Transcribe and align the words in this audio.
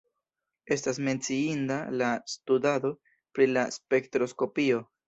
Estas 0.75 0.99
menciinda 1.09 1.77
la 2.01 2.09
studado 2.35 2.93
pri 3.37 3.51
spektroskopio. 3.79 4.87